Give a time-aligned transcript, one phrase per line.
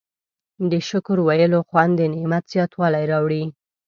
[0.71, 3.43] د شکر ویلو خوند د نعمت زیاتوالی راوړي.